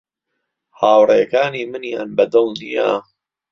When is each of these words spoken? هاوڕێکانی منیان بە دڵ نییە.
هاوڕێکانی 0.79 1.63
منیان 1.71 2.09
بە 2.17 2.25
دڵ 2.33 2.47
نییە. 2.59 2.91